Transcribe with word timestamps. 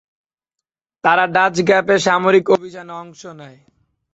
তারা 1.03 1.23
ডাচ 1.35 1.55
গ্যাপে 1.67 1.95
সামরিক 1.99 2.45
অভিযানে 2.55 2.93
অংশ 2.93 3.21
নেয়। 3.39 3.59